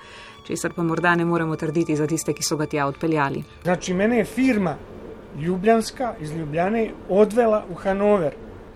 Česar 0.46 0.72
pa 0.72 0.82
morda 0.82 1.14
ne 1.14 1.24
moremo 1.24 1.56
trditi 1.56 1.96
za 1.96 2.06
tiste, 2.06 2.32
ki 2.32 2.42
so 2.42 2.56
ga 2.56 2.66
tja 2.66 2.86
odpeljali. 2.86 3.44
Znači, 3.62 3.94
mene 3.94 4.16
je 4.16 4.24
firma 4.24 4.76
Ljubljanska 5.40 6.14
iz 6.20 6.32
Ljubljane 6.32 6.90
odvela 7.08 7.64
v 7.70 7.74
Hanover. 7.74 8.32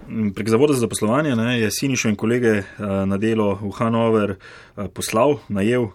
Mm, 0.09 0.31
prek 0.31 0.49
Zavoda 0.49 0.73
za 0.73 0.81
zaposlovanje 0.81 1.37
ne, 1.37 1.61
je 1.61 1.71
Sinišo 1.71 2.09
in 2.09 2.17
kolege 2.17 2.59
uh, 2.59 2.65
na 3.07 3.17
delo 3.17 3.55
v 3.63 3.71
Hanover 3.71 4.31
uh, 4.31 4.85
poslal, 4.95 5.37
najel 5.49 5.83
uh, 5.83 5.93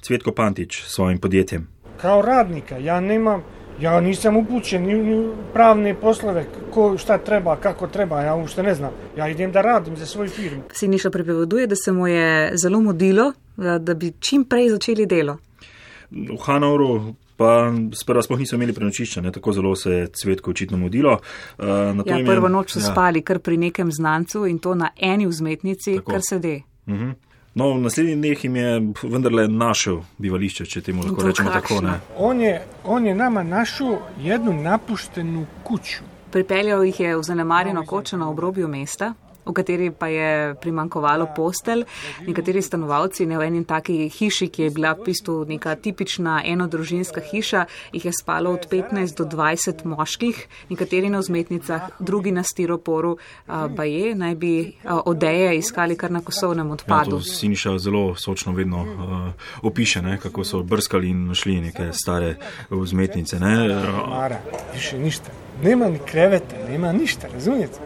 Cvetko 0.00 0.32
Pantič 0.32 0.82
s 0.82 0.94
svojim 0.94 1.18
podjetjem. 1.18 1.68
Kao 2.00 2.22
radnika, 2.22 2.78
ja, 2.78 3.00
nemam, 3.00 3.42
ja 3.80 4.00
nisam 4.00 4.36
upućen 4.36 4.82
ni, 4.82 4.94
ni 4.94 5.30
pravne 5.52 5.94
poslove, 5.94 6.44
ko, 6.70 6.98
šta 6.98 7.18
treba, 7.18 7.56
kako 7.56 7.86
treba, 7.86 8.20
ja 8.20 8.34
uopšte 8.34 8.62
ne 8.62 8.74
znam. 8.74 8.90
Ja 9.16 9.28
idem 9.28 9.52
da 9.52 9.62
radim 9.62 9.96
za 9.96 10.06
svoju 10.06 10.28
firmu. 10.28 10.62
Siniša 10.72 11.10
pripoveduje, 11.10 11.66
da 11.66 11.76
se 11.76 11.92
mu 11.92 12.06
je 12.06 12.52
zelo 12.56 12.80
mudilo, 12.80 13.32
da, 13.56 13.78
da 13.78 13.94
bi 13.94 14.12
čim 14.20 14.44
prej 14.44 14.70
začeli 14.70 15.06
delo. 15.06 15.38
V 16.10 16.36
Hanoveru 16.44 17.14
pa 17.36 17.72
sprva 17.92 18.22
sploh 18.22 18.38
niso 18.38 18.56
imeli 18.56 18.72
prenočišča, 18.72 19.20
ne? 19.20 19.32
tako 19.32 19.52
zelo 19.52 19.76
se 19.76 19.90
je 19.90 20.06
cvetko 20.22 20.50
očitno 20.50 20.76
mudilo. 20.76 21.18
Uh, 21.58 21.66
ja, 22.06 22.18
prvo 22.26 22.48
noč 22.48 22.72
so 22.72 22.80
ja. 22.80 22.92
spali 22.92 23.22
kar 23.22 23.38
pri 23.38 23.56
nekem 23.56 23.92
znancu 23.92 24.46
in 24.46 24.58
to 24.58 24.74
na 24.74 24.90
eni 24.96 25.26
vzmetnici, 25.26 25.96
tako. 25.96 26.10
kar 26.10 26.20
se 26.28 26.38
de. 26.38 26.60
Uh 26.86 26.94
mhm. 26.94 27.04
-huh. 27.04 27.14
No, 27.56 27.70
v 27.72 27.80
naslednjih 27.80 28.16
dneh 28.16 28.44
jim 28.44 28.56
je 28.56 28.80
vendarle 29.02 29.48
našel 29.48 30.02
bivališče, 30.18 30.66
če 30.66 30.80
temu 30.80 31.02
lahko 31.02 31.22
rečemo 31.24 31.50
tako. 31.50 31.80
On 32.16 32.40
je, 32.40 32.60
on 32.84 33.06
je 33.06 33.14
nama 33.14 33.42
našel 33.42 33.96
jednu 34.20 34.52
napuštenu 34.52 35.46
kuću. 35.64 36.02
Pripeljal 36.30 36.84
jih 36.84 37.00
je 37.00 37.16
v 37.16 37.22
zanemarjeno 37.22 37.86
kočo 37.86 38.16
na 38.16 38.28
obrobju 38.28 38.68
mesta, 38.68 39.14
v 39.46 39.52
kateri 39.52 39.90
pa 39.90 40.08
je 40.08 40.54
primankovalo 40.60 41.28
postelj. 41.36 41.84
Nekateri 42.26 42.62
stanovalci 42.62 43.26
ne 43.26 43.38
v 43.38 43.46
eni 43.46 43.64
taki 43.64 44.08
hiši, 44.08 44.48
ki 44.48 44.62
je 44.62 44.70
bila 44.70 44.92
v 44.94 45.06
bistvu 45.06 45.44
neka 45.48 45.74
tipična 45.74 46.42
enodružinska 46.44 47.20
hiša, 47.20 47.64
jih 47.92 48.04
je 48.04 48.12
spalo 48.12 48.50
od 48.50 48.68
15 48.70 49.16
do 49.16 49.24
20 49.24 49.84
moških, 49.84 50.46
nekateri 50.70 51.10
na 51.10 51.22
vzmetnicah, 51.22 51.90
drugi 51.98 52.32
na 52.32 52.42
stiroporu, 52.42 53.16
pa 53.46 53.84
je, 53.84 54.14
naj 54.14 54.34
bi 54.34 54.54
odeje 54.84 55.56
iskali 55.58 55.96
kar 55.96 56.10
na 56.10 56.20
kosovnem 56.20 56.70
odpadu. 56.70 57.16
Ja, 57.16 57.22
Siniša 57.22 57.78
zelo 57.78 58.14
sočno 58.14 58.52
vedno 58.52 58.82
uh, 58.82 59.32
opiše, 59.62 60.02
ne, 60.02 60.18
kako 60.18 60.44
so 60.44 60.62
brskali 60.62 61.10
in 61.10 61.26
našli 61.26 61.60
neke 61.60 61.92
stare 61.92 62.36
vzmetnice. 62.70 63.40
Ne. 63.40 63.68
Mara, 64.08 64.38
više 64.74 64.98
ništa. 64.98 65.45
Nema 65.62 65.88
ni 65.88 65.98
krevete, 66.06 66.56
nema 66.68 66.92
ništa, 66.92 67.28
razumijete? 67.32 67.78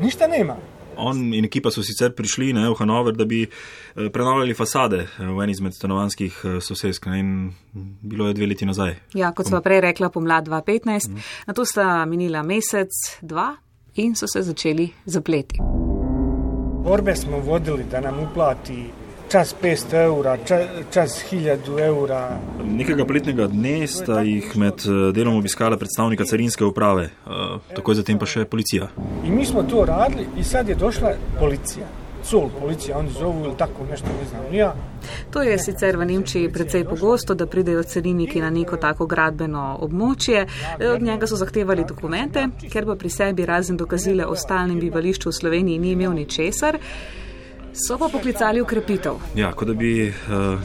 ništa 0.00 0.26
nema. 0.26 0.56
On 0.96 1.34
in 1.34 1.44
ekipa 1.44 1.70
so 1.70 1.82
sicer 1.82 2.12
prišli 2.14 2.52
ne, 2.52 2.68
v 2.70 2.74
Hanover, 2.78 3.14
da 3.14 3.24
bi 3.24 3.42
eh, 3.42 4.10
prenavljali 4.12 4.54
fasade 4.54 4.96
eh, 4.96 5.26
v 5.26 5.42
eni 5.42 5.52
izmed 5.52 5.74
stanovanskih 5.74 6.40
eh, 6.44 6.60
sosedsk 6.60 7.06
in 7.06 7.52
bilo 8.02 8.28
je 8.28 8.34
dve 8.34 8.46
leti 8.46 8.66
nazaj. 8.66 8.94
Ja, 9.14 9.32
kot 9.32 9.50
sva 9.50 9.60
prej 9.60 9.80
rekla, 9.80 10.08
pomlad 10.08 10.48
2015, 10.48 11.10
mm. 11.10 11.22
na 11.46 11.54
to 11.54 11.64
sta 11.64 12.04
minila 12.06 12.42
mesec, 12.42 12.90
dva 13.22 13.56
in 13.94 14.14
so 14.14 14.26
se 14.30 14.42
začeli 14.42 14.90
zapleti. 15.04 15.58
Borbe 16.84 17.16
smo 17.16 17.38
vodili, 17.38 17.84
da 17.90 18.00
nam 18.00 18.20
uplati 18.20 18.84
čas 19.28 19.54
500 19.62 20.04
evra, 20.04 20.36
čas, 20.36 20.60
čas 20.92 21.24
1000 21.30 21.80
evra. 21.86 22.38
Nekega 22.64 23.04
poletnega 23.04 23.46
dne 23.46 23.86
sta 23.86 24.20
jih 24.22 24.56
med 24.56 24.86
eh, 24.86 25.10
delom 25.12 25.36
obiskala 25.38 25.76
predstavnika 25.76 26.24
carinske 26.24 26.64
uprave, 26.64 27.04
eh, 27.04 27.74
takoj 27.76 28.00
zatem 28.00 28.18
pa 28.18 28.26
še 28.26 28.44
policija. 28.44 28.88
In 29.24 29.36
mi 29.36 29.46
smo 29.46 29.62
to 29.62 29.84
radili 29.84 30.26
in 30.36 30.44
sad 30.44 30.68
je 30.68 30.74
došla 30.74 31.14
policija. 31.40 31.86
Col, 32.24 32.48
policija, 32.60 32.98
oni 32.98 33.10
zovu 33.12 33.44
ili 33.44 33.56
tako 33.58 33.84
nešto, 33.90 34.08
ne 34.08 34.28
znam, 34.28 34.54
ja. 34.54 34.74
To 35.30 35.42
je 35.42 35.58
sicer 35.58 35.96
v 35.96 36.06
Nemčiji 36.08 36.48
precej 36.52 36.84
pogosto, 36.88 37.34
da 37.34 37.46
pridejo 37.46 37.82
cariniki 37.82 38.40
na 38.40 38.48
neko 38.50 38.78
tako 38.80 39.06
gradbeno 39.06 39.76
območje. 39.84 40.46
Od 40.94 41.02
njega 41.02 41.26
so 41.26 41.36
zahtevali 41.36 41.84
dokumente, 41.84 42.46
ker 42.72 42.86
pa 42.88 42.96
pri 42.96 43.10
sebi 43.10 43.44
razen 43.46 43.76
dokazile 43.76 44.24
o 44.26 44.36
stalnem 44.36 44.80
bivališču 44.80 45.28
v 45.28 45.36
Sloveniji 45.36 45.78
ni 45.78 45.92
imel 45.92 46.16
ničesar. 46.16 46.80
So 47.74 47.98
pa 47.98 48.08
poklicali 48.08 48.60
ukrepitev. 48.60 49.14
Ja, 49.34 49.52
kot 49.52 49.68
da 49.68 49.74
bi 49.74 50.06
uh, 50.08 50.60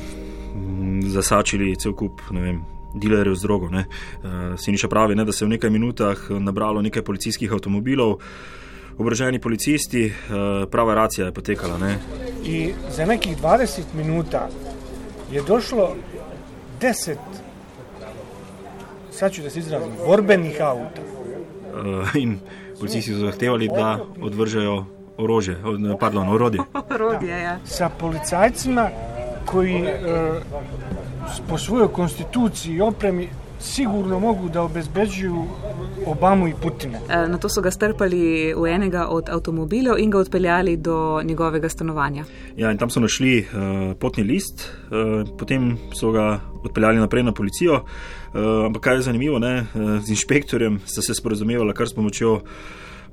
zasačili 1.10 1.76
cel 1.76 1.94
kup, 1.98 2.22
ne 2.32 2.42
vem. 2.42 2.60
Dilerjev 2.94 3.36
z 3.36 3.42
drogo. 3.42 3.66
Uh, 3.66 3.82
Siniša 4.58 4.88
pravi, 4.88 5.16
ne, 5.16 5.26
da 5.26 5.32
se 5.32 5.44
je 5.44 5.48
v 5.48 5.50
nekaj 5.56 5.70
minutah 5.70 6.22
nabralo 6.30 6.82
nekaj 6.82 7.02
policijskih 7.04 7.54
avtomobilov, 7.54 8.20
obroženi 8.98 9.40
policisti, 9.40 10.06
uh, 10.06 10.70
prava 10.70 10.96
racija 10.96 11.26
je 11.26 11.34
potekala. 11.34 11.78
Ne. 11.78 11.98
In 12.44 12.74
za 12.94 13.06
nekih 13.06 13.38
20 13.42 13.94
minut 13.98 14.36
je 15.32 15.42
došlo 15.48 15.96
10, 16.82 17.16
sad 19.12 19.34
ću 19.34 19.42
da 19.42 19.50
se 19.50 19.60
izrazim, 19.60 19.92
borbenih 20.06 20.62
avta. 20.62 21.02
Uh, 21.74 22.16
in 22.16 22.40
policisti 22.80 23.14
so 23.14 23.26
zahtevali, 23.26 23.68
da 23.68 24.06
odvržejo 24.22 24.99
orožje, 25.20 25.58
pardon, 26.00 26.30
orodje. 26.30 26.60
Orodje, 26.96 27.40
ja. 27.40 27.60
Sa 27.66 27.90
policajcima 27.90 28.90
koji 29.46 29.76
e, 29.76 30.00
po 31.50 31.58
svojoj 31.58 31.88
konstituciji 31.88 32.76
i 32.76 32.82
opremi 32.82 33.30
sigurno 33.60 34.20
mogu 34.20 34.50
da 34.50 34.62
obezbeđuju 34.62 35.46
Obamu 36.06 36.48
i 36.48 36.54
Putina. 36.62 37.00
E, 37.10 37.28
na 37.28 37.38
to 37.38 37.50
so 37.50 37.62
ga 37.62 37.72
strpali 37.72 38.54
v 38.58 38.68
enega 38.68 39.08
od 39.08 39.30
avtomobilov 39.30 40.00
in 40.00 40.10
ga 40.10 40.20
odpeljali 40.20 40.78
do 40.78 41.22
njegovega 41.24 41.70
stanovanja. 41.70 42.24
Ja, 42.58 42.72
in 42.72 42.78
tam 42.78 42.90
so 42.90 43.00
našli 43.00 43.40
uh, 43.40 43.98
potni 44.00 44.24
list, 44.24 44.64
uh, 44.64 45.28
potem 45.38 45.78
so 45.94 46.12
ga 46.12 46.40
odpeljali 46.64 46.98
naprej 46.98 47.24
na 47.24 47.32
policijo. 47.32 47.74
Uh, 47.74 48.66
ampak 48.66 48.82
kar 48.82 48.96
je 48.96 49.02
zanimivo, 49.02 49.40
ne, 49.40 49.60
uh, 49.60 50.00
z 50.04 50.10
inšpektorjem 50.10 50.80
sta 50.86 51.02
se 51.02 51.14
sporazumela 51.14 51.74
kar 51.74 51.88
s 51.88 51.94
pomočjo 51.94 52.40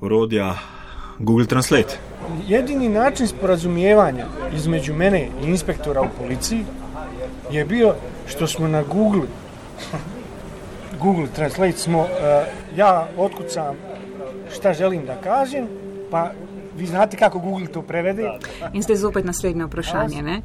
orodja 0.01 0.55
Google 1.19 1.45
Translate. 1.45 1.97
Jedini 2.47 2.89
način 2.89 3.27
sporazumijevanja 3.27 4.25
između 4.55 4.93
mene 4.93 5.29
i 5.43 5.47
inspektora 5.47 6.01
u 6.01 6.07
policiji 6.19 6.65
je 7.51 7.65
bio 7.65 7.93
što 8.27 8.47
smo 8.47 8.67
na 8.67 8.83
Google 8.83 9.27
Google 11.01 11.27
Translate 11.35 11.77
smo, 11.77 11.99
uh, 11.99 12.07
ja 12.75 13.07
otkucam 13.17 13.75
šta 14.55 14.73
želim 14.73 15.05
da 15.05 15.15
kažem, 15.15 15.67
pa 16.11 16.31
vi 16.77 16.85
znate 16.85 17.17
kako 17.17 17.39
Google 17.39 17.67
to 17.67 17.81
prevede. 17.81 18.29
In 18.73 18.81
zdaj 18.81 18.95
zopet 18.95 19.25
naslednje 19.25 19.65
vprašanje. 19.65 20.21
Ne? 20.21 20.41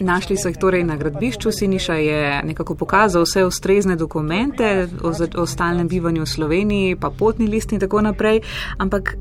Našli 0.00 0.36
so 0.36 0.48
jih 0.48 0.56
torej 0.56 0.84
na 0.84 0.96
gradbišču, 0.96 1.52
Siniša 1.52 1.94
je 1.94 2.42
nekako 2.42 2.74
pokazal 2.74 3.22
vse 3.22 3.44
ustrezne 3.44 3.96
dokumente 3.96 4.88
o, 5.02 5.42
o 5.42 5.46
stalnem 5.46 5.88
bivanju 5.88 6.22
v 6.22 6.26
Sloveniji, 6.26 6.96
pa 6.96 7.10
potni 7.10 7.46
list 7.46 7.72
in 7.72 7.80
tako 7.80 8.00
naprej, 8.00 8.40
ampak 8.78 9.16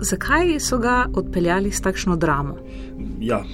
zakaj 0.00 0.60
so 0.60 0.78
ga 0.78 1.06
odpeljali 1.14 1.70
s 1.70 1.80
takšno 1.80 2.16
dramo? 2.16 2.56
Ja, 3.20 3.44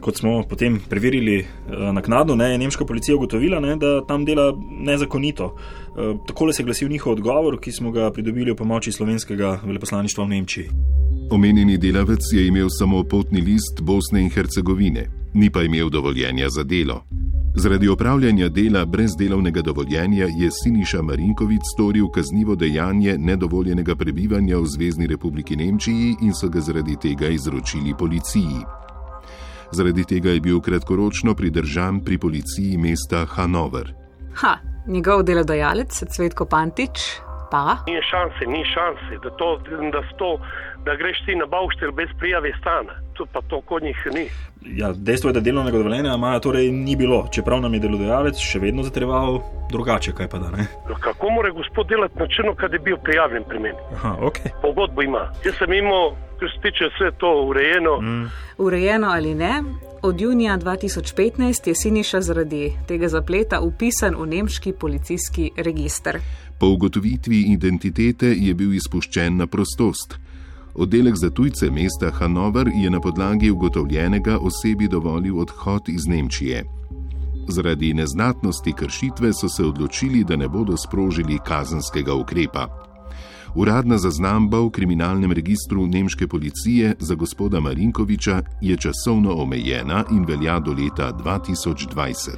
kot 0.00 0.16
smo 0.16 0.42
potem 0.48 0.80
preverili 0.88 1.38
eh, 1.38 1.46
naknadno, 1.92 2.44
je 2.44 2.58
nemška 2.58 2.84
policija 2.84 3.16
ugotovila, 3.16 3.60
ne, 3.60 3.76
da 3.76 4.00
tam 4.06 4.24
dela 4.24 4.52
nezakonito. 4.70 5.54
Eh, 5.54 6.14
takole 6.26 6.52
se 6.52 6.62
je 6.62 6.64
glasil 6.64 6.88
njihov 6.88 7.12
odgovor, 7.12 7.60
ki 7.60 7.72
smo 7.72 7.90
ga 7.90 8.10
pridobili 8.10 8.52
v 8.52 8.56
pomoči 8.56 8.92
slovenskega 8.92 9.60
veleposlaništva 9.64 10.24
v 10.24 10.28
Nemčiji. 10.28 10.68
Omenjeni 11.30 11.78
delavec 11.78 12.32
je 12.32 12.46
imel 12.46 12.68
samo 12.70 13.04
potni 13.04 13.40
list 13.40 13.80
Bosne 13.82 14.22
in 14.22 14.30
Hercegovine, 14.30 15.06
ni 15.34 15.50
pa 15.50 15.62
imel 15.62 15.88
dovoljenja 15.88 16.48
za 16.48 16.62
delo. 16.62 17.04
Zaradi 17.54 17.88
opravljanja 17.88 18.48
dela 18.48 18.84
brez 18.84 19.16
delovnega 19.18 19.62
dovoljenja 19.62 20.24
je 20.24 20.50
Siniša 20.50 21.02
Marinkovic 21.02 21.60
storil 21.74 22.08
kaznivo 22.08 22.54
dejanje 22.54 23.18
nedovoljenega 23.18 23.96
prebivanja 23.96 24.58
v 24.58 24.66
Zvezdni 24.66 25.06
republiki 25.06 25.56
Nemčiji 25.56 26.16
in 26.22 26.32
so 26.34 26.48
ga 26.48 26.60
zaradi 26.60 26.96
tega 26.96 27.28
izročili 27.28 27.94
policiji. 27.98 28.64
Zaradi 29.72 30.04
tega 30.04 30.30
je 30.30 30.40
bil 30.40 30.60
kratkoročno 30.60 31.34
pridržan 31.34 32.00
pri 32.00 32.18
policiji 32.18 32.78
mesta 32.78 33.26
Hanover. 33.26 33.94
Ha, 34.34 34.56
njegov 34.86 35.22
delodajalec, 35.22 36.04
Cvetko 36.08 36.44
Pantič, 36.44 37.20
pa. 37.52 37.76
Ni 37.86 38.00
šanse, 38.10 38.42
ni 38.54 38.62
šanse, 38.74 39.12
da, 39.24 39.30
to, 39.30 39.48
da, 39.92 40.00
to, 40.18 40.30
da 40.84 40.96
greš 41.00 41.18
ti 41.26 41.36
na 41.36 41.46
Bavštel 41.46 41.92
brez 41.92 42.08
prijave 42.18 42.52
stana. 42.60 42.94
To 43.14 43.26
pa 43.32 43.40
to 43.48 43.60
kod 43.60 43.82
njih 43.82 44.06
ni. 44.14 44.26
Ja, 44.80 44.92
dejstvo 44.92 45.30
je, 45.30 45.34
da 45.36 45.40
delovnega 45.40 45.76
dovoljenja 45.78 46.16
Maja 46.16 46.40
torej 46.40 46.70
ni 46.72 46.96
bilo, 46.96 47.28
čeprav 47.34 47.60
nam 47.60 47.74
je 47.74 47.80
delodajalec 47.84 48.40
še 48.40 48.58
vedno 48.58 48.82
zahteval 48.86 49.40
drugače, 49.70 50.14
kaj 50.16 50.28
pa 50.32 50.38
da 50.38 50.50
ne. 50.56 50.66
No, 50.88 50.96
kako 51.00 51.30
mora 51.30 51.50
gospod 51.50 51.88
delati 51.92 52.18
na 52.18 52.26
črno, 52.26 52.54
kad 52.54 52.72
je 52.72 52.78
bil 52.78 52.96
prijavljen 53.04 53.44
pri 53.48 53.58
meni? 53.58 53.78
Aha, 53.94 54.16
ok. 54.20 54.38
Pogodbo 54.62 55.02
ima. 55.02 55.28
Jaz 55.44 55.60
sem 55.60 55.72
imel, 55.72 56.14
kar 56.40 56.48
se 56.54 56.60
tiče 56.64 56.88
vse 56.94 57.16
to 57.18 57.32
urejeno. 57.52 58.00
Mm. 58.00 58.30
Urejeno 58.58 59.08
ali 59.12 59.34
ne? 59.34 59.54
Od 60.04 60.20
junija 60.20 60.58
2015 60.58 61.68
je 61.68 61.74
Siniša 61.74 62.20
zaradi 62.20 62.72
tega 62.88 63.08
zapleta 63.08 63.60
upisan 63.60 64.14
v 64.18 64.26
nemški 64.26 64.72
policijski 64.72 65.50
registr. 65.56 66.18
Po 66.58 66.66
ugotovitvi 66.66 67.40
identitete 67.40 68.26
je 68.26 68.54
bil 68.54 68.74
izpuščen 68.74 69.36
na 69.36 69.46
prostost. 69.46 70.18
Oddelek 70.74 71.14
za 71.16 71.30
tujce 71.30 71.70
mesta 71.70 72.10
Hanover 72.10 72.68
je 72.82 72.90
na 72.90 73.00
podlagi 73.00 73.50
ugotovljenega 73.50 74.38
osebi 74.38 74.88
dovolil 74.88 75.38
odhod 75.40 75.88
iz 75.88 76.06
Nemčije. 76.06 76.64
Zaradi 77.48 77.94
neznatnosti 77.94 78.72
kršitve 78.72 79.32
so 79.32 79.48
se 79.48 79.64
odločili, 79.64 80.24
da 80.24 80.36
ne 80.36 80.48
bodo 80.48 80.76
sprožili 80.76 81.38
kazenskega 81.46 82.14
ukrepa. 82.14 82.91
Uradna 83.54 83.98
zaznamba 83.98 84.60
v 84.60 84.70
kriminalnem 84.70 85.32
registru 85.32 85.86
nemške 85.86 86.28
policije 86.28 86.94
za 86.98 87.14
gospoda 87.14 87.60
Marinkoviča 87.60 88.42
je 88.60 88.76
časovno 88.76 89.34
omejena 89.34 90.04
in 90.10 90.24
velja 90.24 90.58
do 90.60 90.72
leta 90.72 91.12
2020. 91.12 92.30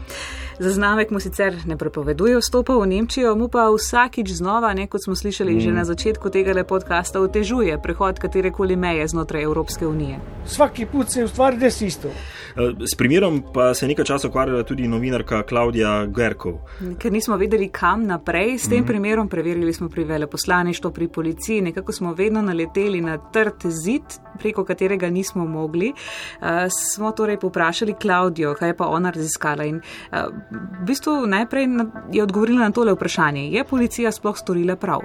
Zaznamek 0.59 1.11
mu 1.11 1.21
sicer 1.21 1.55
ne 1.67 1.77
prepoveduje 1.77 2.39
vstopa 2.39 2.77
v 2.79 2.87
Nemčijo, 2.87 3.35
mu 3.35 3.49
pa 3.49 3.67
vsakič 3.75 4.31
znova, 4.39 4.75
ne, 4.75 4.87
kot 4.87 5.03
smo 5.03 5.17
slišali 5.17 5.55
mm. 5.55 5.61
že 5.61 5.71
na 5.73 5.85
začetku 5.85 6.31
tega 6.31 6.55
podcasta, 6.65 7.21
otežuje 7.21 7.75
prehod 7.83 8.19
katerekoli 8.23 8.77
meje 8.77 9.09
znotraj 9.09 9.43
Evropske 9.43 9.87
unije. 9.87 10.21
Vsaki 10.47 10.87
put 10.87 11.11
se 11.11 11.25
ustvari 11.25 11.57
desi 11.57 11.87
isto. 11.87 12.09
Eh, 12.09 12.87
s 12.87 12.95
primerom 12.95 13.43
pa 13.55 13.75
se 13.75 13.85
je 13.85 13.89
nekaj 13.89 14.05
časa 14.05 14.29
ukvarjala 14.29 14.63
tudi 14.63 14.89
novinarka 14.89 15.43
Klaudija 15.43 16.07
Gerkov. 16.07 16.61
Ker 16.99 17.13
nismo 17.13 17.37
vedeli, 17.37 17.69
kam 17.69 18.07
naprej, 18.07 18.59
s 18.59 18.69
tem 18.69 18.85
mm. 18.85 18.87
primerom 18.87 19.29
preverili 19.29 19.73
smo 19.73 19.89
pri 19.89 20.05
veleposlaništvu, 20.05 20.91
pri 20.91 21.09
policiji, 21.09 21.61
nekako 21.61 21.93
smo 21.93 22.15
vedno 22.15 22.43
naleteli 22.43 23.01
na 23.01 23.19
trd 23.19 23.67
zid, 23.67 24.03
preko 24.39 24.65
katerega 24.65 25.11
nismo 25.11 25.47
mogli. 25.47 25.91
Uh, 25.91 26.49
smo 26.71 27.11
torej 27.13 27.41
poprašali 27.41 27.95
Klaudijo, 28.01 28.55
kaj 28.55 28.69
je 28.69 28.77
pa 28.77 28.87
ona 28.87 29.11
raziskala. 29.11 29.65
In, 29.65 29.81
uh, 30.13 30.44
v 30.51 30.85
bistvu 30.87 31.27
najprej 31.27 31.69
je 32.13 32.23
odgovorila 32.23 32.69
na 32.69 32.71
tole 32.71 32.93
vprašanje: 32.93 33.49
je 33.51 33.65
policija 33.65 34.13
sploh 34.13 34.39
storila 34.39 34.77
prav? 34.77 35.01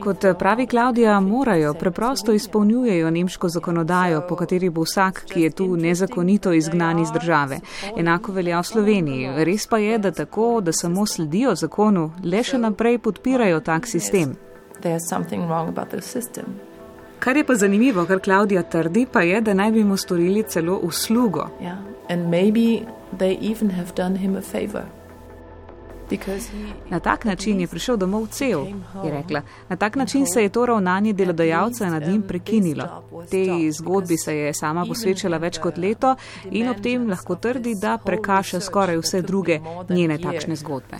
Kot 0.00 0.24
pravi 0.38 0.66
Klaudija, 0.66 1.20
morajo 1.20 1.74
preprosto 1.74 2.32
izpolnjujejo 2.32 3.10
nemško 3.10 3.48
zakonodajo, 3.48 4.22
po 4.28 4.36
kateri 4.36 4.70
bo 4.70 4.82
vsak, 4.82 5.24
ki 5.32 5.40
je 5.40 5.50
tu 5.50 5.76
nezakonito 5.76 6.52
izgnan 6.52 6.98
iz 6.98 7.08
države. 7.12 7.58
Enako 7.96 8.32
velja 8.32 8.60
v 8.60 8.64
Sloveniji. 8.64 9.44
Res 9.44 9.66
pa 9.66 9.78
je, 9.78 9.98
da 9.98 10.10
tako, 10.10 10.60
da 10.60 10.72
samo 10.72 11.06
sledijo 11.06 11.54
zakonu, 11.54 12.10
le 12.24 12.42
še 12.42 12.58
naprej 12.58 12.98
podpirajo 12.98 13.60
tak 13.60 13.86
sistem. 13.86 14.36
Kar 17.22 17.36
je 17.36 17.44
pa 17.46 17.54
zanimivo, 17.54 18.04
kar 18.06 18.18
Klaudija 18.20 18.62
trdi, 18.62 19.06
pa 19.12 19.22
je, 19.22 19.40
da 19.40 19.54
naj 19.54 19.70
bi 19.72 19.84
mu 19.84 19.96
storili 19.96 20.42
celo 20.42 20.76
uslugo. 20.76 21.46
Yeah. 21.60 21.76
Na 26.90 27.00
tak 27.00 27.24
način 27.24 27.60
je 27.60 27.66
prišel 27.66 27.96
domov 27.96 28.26
cel, 28.26 28.64
je 29.04 29.10
rekla. 29.10 29.42
Na 29.68 29.76
tak 29.76 29.96
način 29.96 30.26
se 30.26 30.42
je 30.42 30.48
to 30.48 30.66
ravnanje 30.66 31.12
delodajalca 31.12 31.86
nad 31.90 32.08
njim 32.08 32.22
prekinilo. 32.22 32.84
Tej 33.30 33.70
zgodbi 33.70 34.16
se 34.16 34.36
je 34.36 34.54
sama 34.54 34.84
posvečala 34.88 35.38
več 35.38 35.58
kot 35.58 35.78
leto 35.78 36.16
in 36.50 36.68
ob 36.68 36.82
tem 36.82 37.08
lahko 37.10 37.34
trdi, 37.34 37.74
da 37.80 37.98
prekaša 38.04 38.60
skoraj 38.60 38.96
vse 38.96 39.22
druge 39.22 39.60
njene 39.88 40.18
takšne 40.18 40.56
zgodbe. 40.56 40.96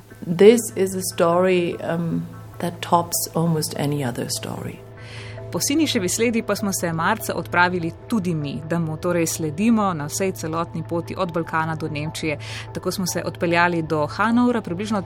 Po 5.53 5.61
Siniševi 5.61 6.09
sledi 6.09 6.43
pa 6.43 6.57
smo 6.57 6.73
se 6.73 6.93
marca 6.93 7.35
odpravili 7.35 7.93
tudi 8.09 8.35
mi, 8.35 8.61
da 8.71 8.79
mu 8.79 8.97
torej 8.97 9.27
sledimo 9.27 9.95
na 9.95 10.07
vsej 10.07 10.33
celotni 10.33 10.83
poti 10.89 11.15
od 11.19 11.33
Balkana 11.33 11.75
do 11.75 11.89
Nemčije. 11.89 12.39
Tako 12.75 12.91
smo 12.91 13.07
se 13.07 13.23
odpeljali 13.25 13.83
do 13.83 14.07
Hanovra, 14.07 14.61
približno 14.61 15.03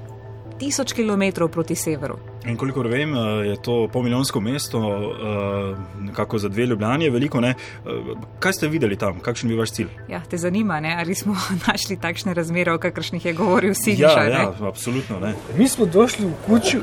tisoč 0.58 0.92
km 0.92 1.46
proti 1.52 1.74
severu. 1.74 2.16
In 2.44 2.56
kolikor 2.56 2.86
vem, 2.86 3.14
eh, 3.14 3.18
je 3.46 3.62
to 3.62 3.88
pomiljonsko 3.92 4.40
mesto, 4.40 4.78
eh, 4.78 5.76
nekako 6.00 6.38
za 6.38 6.48
dve 6.48 6.66
ljubljanje, 6.66 7.10
veliko 7.10 7.40
ne. 7.40 7.50
Eh, 7.50 7.90
kaj 8.38 8.52
ste 8.52 8.68
videli 8.68 8.96
tam, 8.96 9.20
kakšen 9.20 9.48
bi 9.48 9.56
vaš 9.56 9.70
cilj? 9.70 9.88
Ja, 10.08 10.20
te 10.30 10.36
zanima, 10.36 10.80
ne? 10.80 10.96
ali 10.98 11.14
smo 11.14 11.36
našli 11.68 11.96
takšne 11.96 12.34
razmere, 12.34 12.72
o 12.72 12.78
kakršnih 12.78 13.26
je 13.26 13.32
govoril 13.32 13.74
Siniša? 13.74 14.22
Ja, 14.22 14.24
ja, 14.24 14.52
absolutno 14.60 15.20
ne. 15.20 15.34
Mi 15.58 15.68
smo 15.68 15.86
došli 15.86 16.26
v 16.26 16.32
kuću 16.46 16.78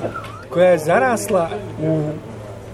koja 0.49 0.69
je 0.69 0.77
zarasla 0.77 1.49
u 1.79 2.11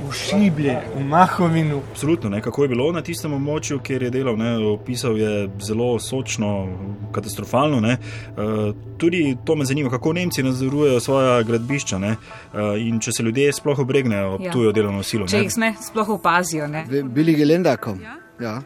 v 0.02 0.14
Šiblje, 0.14 0.76
v 0.96 1.04
Mahovinu. 1.04 1.82
Absolutno, 1.92 2.30
ne, 2.30 2.42
kako 2.42 2.64
je 2.64 2.70
bilo 2.70 2.92
na 2.92 3.02
tistem 3.02 3.34
območju, 3.34 3.80
kjer 3.84 4.04
je 4.08 4.12
delal. 4.14 4.38
Ne, 4.38 4.56
opisal 4.72 5.18
je 5.18 5.50
zelo 5.62 6.00
sočno, 6.00 6.68
katastrofalno. 7.16 7.80
Ne. 7.80 7.98
Uh, 7.98 8.72
tudi 8.98 9.38
to 9.46 9.56
me 9.56 9.66
zanima, 9.66 9.90
kako 9.90 10.14
Nemci 10.14 10.44
nadzorujejo 10.44 11.00
svoje 11.00 11.44
gradbišča 11.44 12.00
ne, 12.00 12.16
uh, 12.16 12.76
in 12.80 13.00
če 13.00 13.12
se 13.12 13.24
ljudje 13.24 13.54
sploh 13.54 13.80
obregnejo 13.80 14.34
ob 14.38 14.48
ja. 14.48 14.52
tujo 14.52 14.72
delovno 14.72 15.04
silo. 15.04 15.28
Če 15.28 15.44
jih 15.44 15.54
sme 15.54 15.74
sploh 15.82 16.16
opazijo. 16.20 16.70
Bili 17.04 17.36
gelendakom. 17.36 18.02
Ja. 18.04 18.16
Ja, 18.40 18.62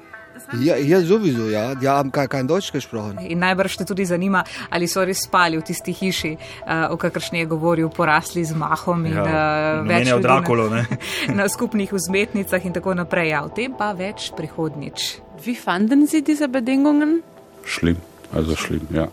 ja, 0.62 1.02
sowieso, 1.02 1.50
ja. 1.50 1.76
Die 1.76 1.88
haben 1.88 2.12
gar 2.12 2.28
kein 2.28 2.48
Deutsch 2.48 2.72
gesprochen. 2.72 3.18
In 3.20 3.40
najbrž 3.40 3.78
te 3.78 3.86
tudi 3.86 4.06
zanima, 4.06 4.44
ali 4.70 4.88
so 4.88 5.04
res 5.04 5.24
spali 5.26 5.58
v 5.58 5.64
tisti 5.64 5.94
hiši, 5.94 6.34
uh, 6.36 6.94
o 6.94 6.98
kakršni 6.98 7.44
je 7.44 7.50
govoril, 7.50 7.90
porasli 7.90 8.44
z 8.46 8.56
mahom 8.58 9.06
in 9.06 9.18
ja, 9.18 9.24
uh, 9.24 9.88
več 9.88 10.12
od 10.14 10.24
Drakulo. 10.26 10.70
na 11.40 11.50
skupnih 11.50 11.94
vzmetnicah 11.94 12.66
in 12.66 12.74
tako 12.74 12.94
naprej. 12.98 13.34
Ja, 13.34 13.44
o 13.46 13.50
tem 13.50 13.74
pa 13.78 13.94
več 13.98 14.32
prihodnič. 14.38 15.24
Wie 15.44 15.56
fanden 15.56 16.08
Sie 16.08 16.22
diese 16.22 16.48
Bedingungen? 16.48 17.22
Schlimm, 17.66 17.98
also 18.34 18.56
schlimm, 18.56 18.88
ja. 18.92 19.10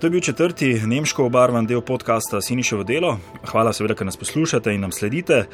To 0.00 0.06
je 0.06 0.10
bil 0.10 0.20
četrti 0.20 0.80
nemško 0.86 1.24
obarvan 1.24 1.66
del 1.66 1.80
podcasta 1.80 2.40
Siniševo 2.40 2.84
delo. 2.84 3.16
Hvala, 3.48 3.72
seveda, 3.72 3.94
ker 3.96 4.04
nas 4.04 4.16
poslušate 4.20 4.74
in 4.74 4.82
nam 4.84 4.92
sledite. 4.92 5.46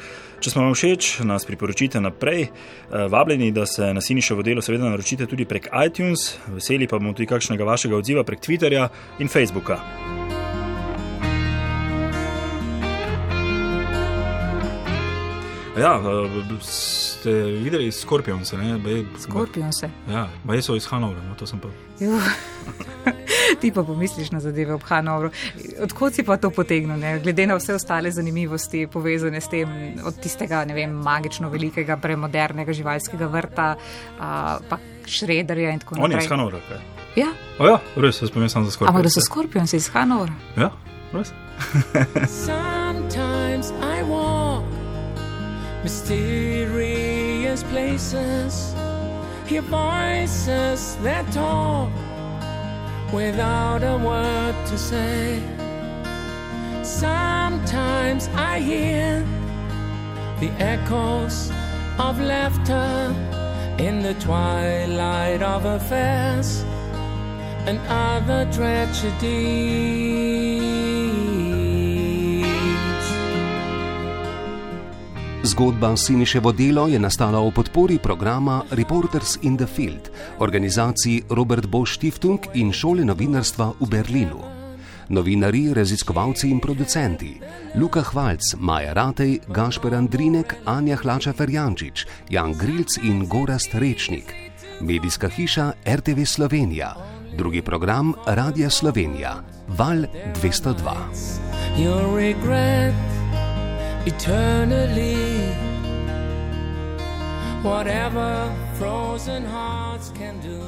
Če 0.43 0.51
smo 0.51 0.65
vam 0.65 0.75
všeč, 0.75 1.21
nas 1.23 1.47
priporočite 1.47 2.01
naprej. 2.03 2.41
Eh, 2.43 3.05
vabljeni, 3.09 3.53
da 3.55 3.65
se 3.65 3.93
na 3.93 4.01
Siniševo 4.01 4.43
delo 4.43 4.61
seveda 4.61 4.89
naročite 4.89 5.25
tudi 5.31 5.45
prek 5.47 5.69
iTunes, 5.85 6.35
veseli 6.47 6.87
pa 6.91 6.99
bomo 6.99 7.13
tudi 7.13 7.29
kakšnega 7.31 7.63
vašega 7.63 7.95
odziva 7.95 8.23
prek 8.23 8.43
Twitterja 8.43 8.89
in 9.19 9.31
Facebooka. 9.31 9.79
Ja, 15.79 15.95
eh, 16.03 16.59
ste 16.61 17.31
videli 17.63 17.91
skorpionce? 17.91 18.57
Skorpionce. 19.19 19.89
Ja, 20.11 20.27
baj 20.43 20.61
so 20.61 20.75
iz 20.75 20.85
Hanovra, 20.91 21.23
no 21.29 21.35
to 21.39 21.47
sem 21.47 21.63
pa. 21.63 21.71
ti 23.61 23.71
pa 23.71 23.83
pomisliš 23.83 24.31
na 24.31 24.39
zadeve 24.39 24.73
ob 24.73 24.83
Hanovru. 24.83 25.31
Odkud 25.83 26.13
si 26.13 26.23
pa 26.23 26.37
to 26.37 26.49
potegnil, 26.49 26.97
ne? 26.97 27.19
glede 27.19 27.47
na 27.47 27.55
vse 27.55 27.75
ostale 27.75 28.11
zanimivosti 28.11 28.87
povezane 28.87 29.41
s 29.41 29.49
tem, 29.49 29.69
od 30.05 30.19
tistega 30.21 30.63
vem, 30.63 30.91
magično 30.91 31.49
velikega, 31.49 31.97
premodernega 31.97 32.73
živalskega 32.73 33.27
vrta, 33.27 33.75
a, 34.19 34.57
pa 34.69 34.77
šrederja 35.05 35.71
in 35.73 35.79
tako 35.79 35.95
naprej. 35.95 36.05
On 36.05 36.11
je 36.11 36.23
iz 36.23 36.29
Hanovra, 36.29 36.59
kaj? 36.69 36.79
Ja. 37.15 37.29
O 37.59 37.67
ja, 37.67 37.79
res, 37.95 38.21
jaz 38.21 38.31
pomem 38.33 38.49
samo 38.49 38.65
za 38.65 38.71
skorpion. 38.71 38.95
Ampak 38.95 39.03
da 39.09 39.13
so 39.13 39.21
skorpion, 39.21 39.67
si 39.67 39.77
iz 39.77 39.89
Hanovra. 39.93 40.33
Ja, 40.57 40.71
res. 41.13 41.33
Mysterious 45.83 47.61
places, 47.63 48.73
hear 49.45 49.61
voices 49.63 50.95
that 51.03 51.29
talk. 51.33 52.12
Without 53.13 53.83
a 53.83 53.97
word 53.97 54.55
to 54.65 54.77
say. 54.77 55.39
Sometimes 56.83 58.27
I 58.35 58.59
hear 58.59 59.23
the 60.39 60.49
echoes 60.59 61.51
of 61.99 62.19
laughter 62.19 63.13
in 63.77 64.01
the 64.01 64.15
twilight 64.15 65.43
of 65.43 65.65
affairs 65.65 66.63
and 67.67 67.79
other 67.87 68.51
tragedies. 68.51 69.93
Zgodba 75.53 75.93
Siniševo 75.93 76.49
delo 76.49 76.89
je 76.89 76.97
nastala 76.97 77.37
v 77.37 77.53
podpori 77.53 78.01
programa 78.01 78.65
Reporters 78.73 79.37
in 79.45 79.53
the 79.53 79.69
Field, 79.69 80.09
organizaciji 80.41 81.29
Robert 81.29 81.69
Bosch 81.69 81.93
Stiftung 81.93 82.41
in 82.57 82.73
šole 82.73 83.05
novinarstva 83.05 83.77
v 83.77 83.85
Berlinu. 83.85 84.41
Novinari, 85.13 85.69
raziskovalci 85.69 86.49
in 86.49 86.57
producenti: 86.57 87.37
Luka 87.77 88.01
Hvalc, 88.01 88.57
Maja 88.57 88.97
Ratej, 88.97 89.45
Gašper 89.53 89.93
Andrinek, 89.93 90.57
Anja 90.65 90.97
Hlača 90.97 91.37
Ferjančič, 91.37 92.33
Jan 92.33 92.57
Grilc 92.57 92.97
in 93.05 93.29
Gorast 93.29 93.77
Rečnik. 93.77 94.33
Medijska 94.81 95.29
hiša 95.29 95.85
RTV 95.85 96.25
Slovenija, 96.25 96.97
drugi 97.37 97.61
program 97.61 98.17
Radia 98.25 98.73
Slovenija, 98.73 99.45
Val 99.69 100.09
202 100.41 103.13
eternally. 104.05 105.32
Whatever 107.63 108.53
frozen 108.73 109.45
hearts 109.45 110.09
can 110.09 110.37
do, 110.41 110.61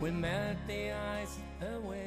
we 0.00 0.10
melt 0.10 0.56
the 0.66 0.90
ice 0.90 1.38
away. 1.62 2.03